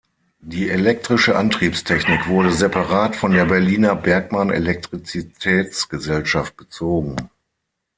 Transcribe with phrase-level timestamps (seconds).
[0.39, 7.29] Die elektrische Antriebstechnik wurde separat von der Berliner "Bergmann-Electrizitätsgesellschaft" bezogen.